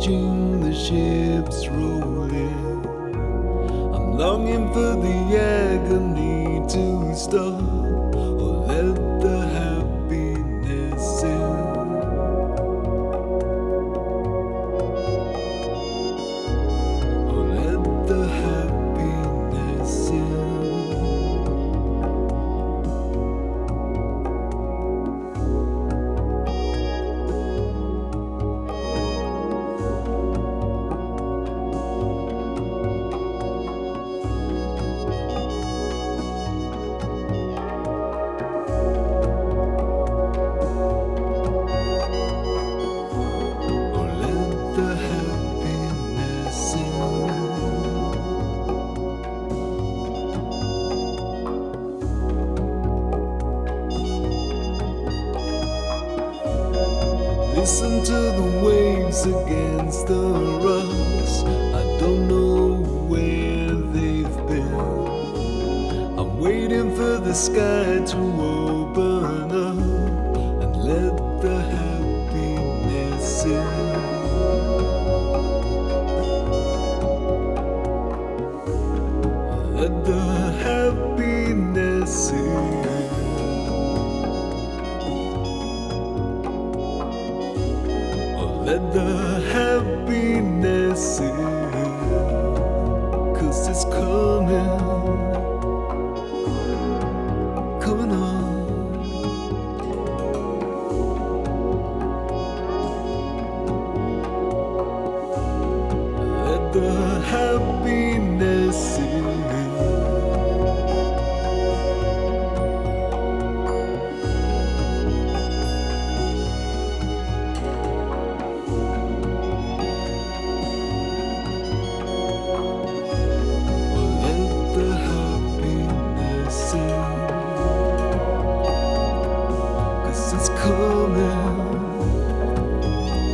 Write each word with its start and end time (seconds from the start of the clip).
watching 0.00 0.60
the 0.60 0.74
ships 0.74 1.68
roll 1.68 2.24
in. 2.32 2.86
I'm 3.94 4.16
longing 4.16 4.72
for 4.72 4.96
the 4.96 5.36
agony 5.36 6.66
to 6.68 7.14
stop. 7.14 7.59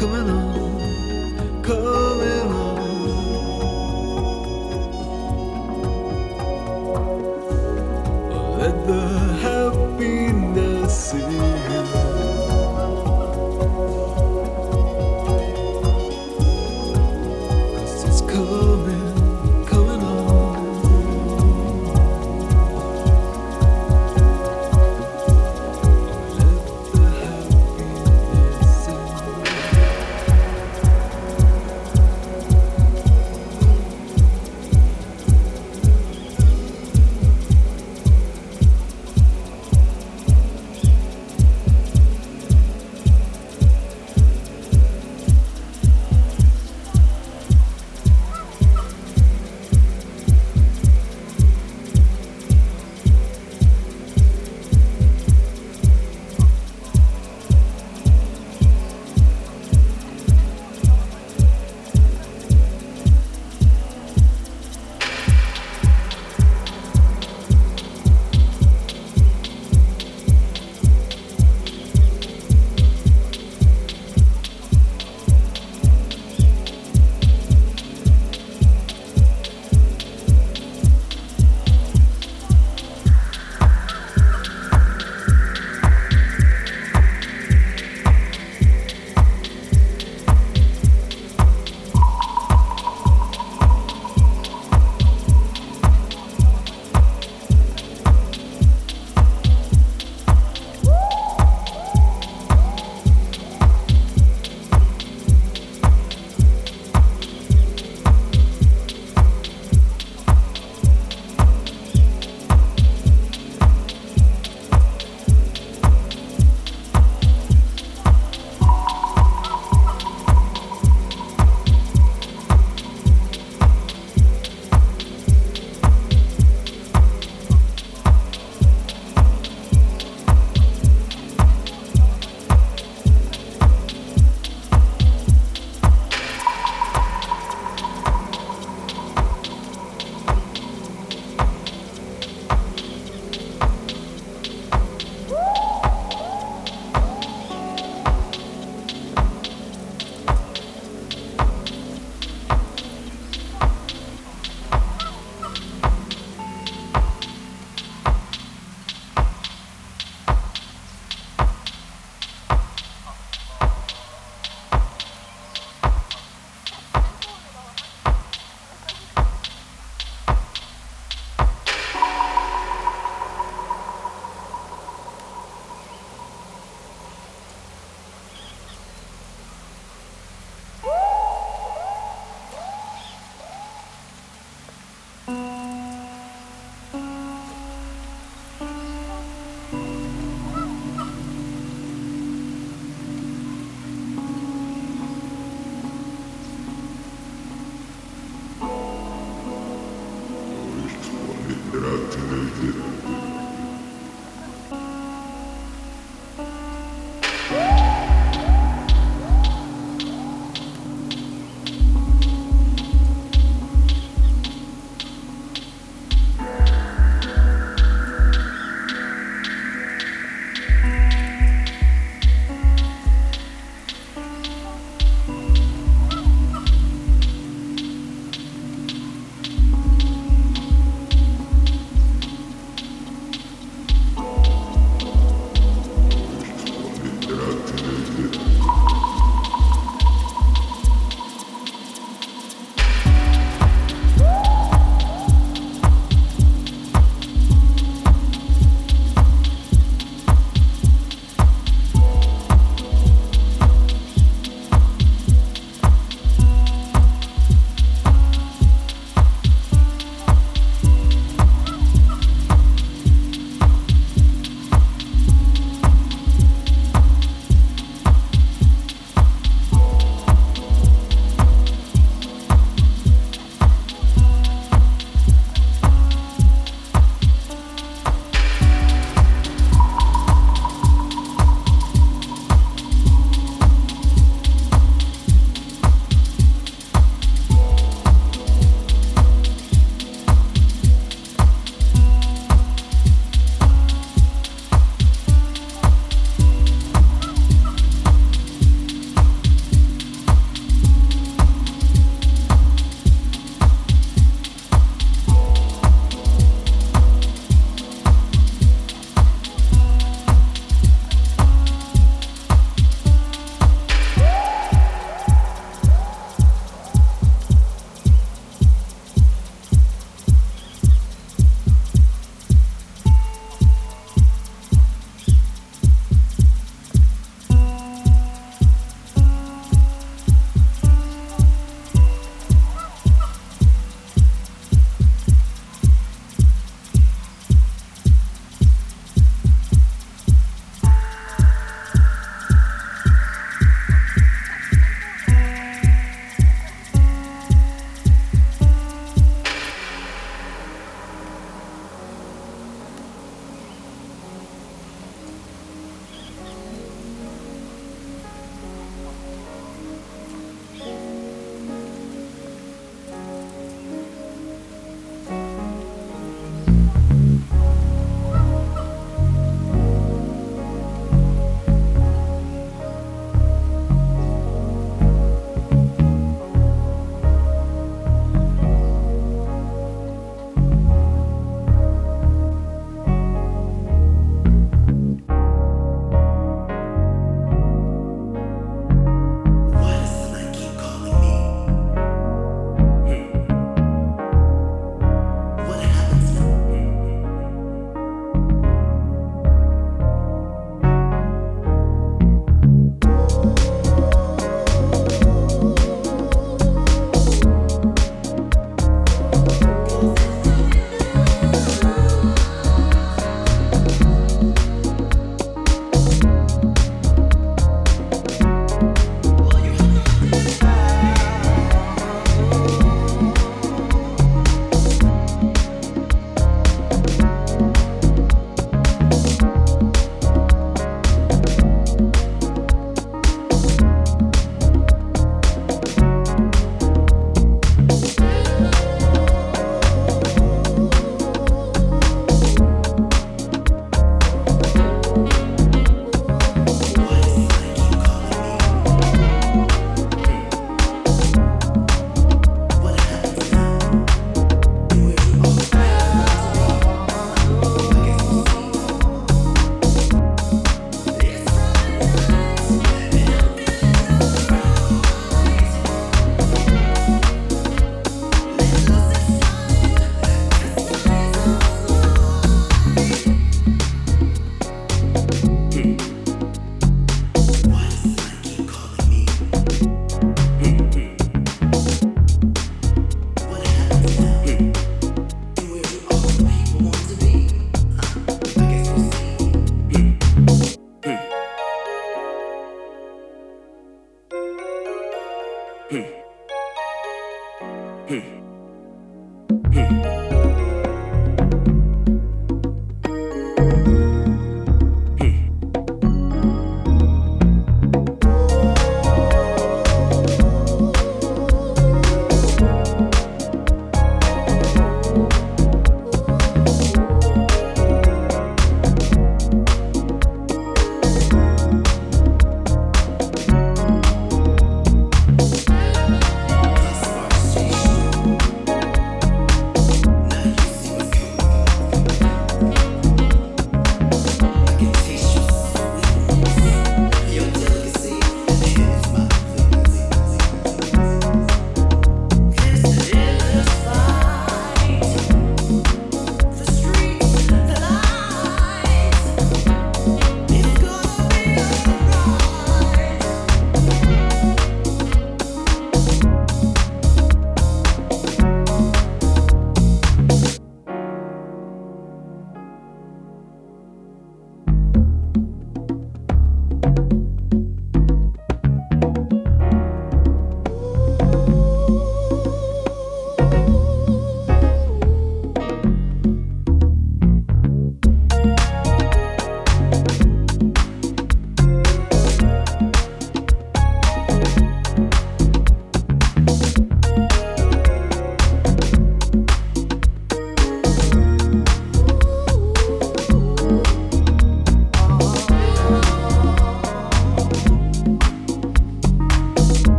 coming 0.00 0.30
on. 0.30 0.39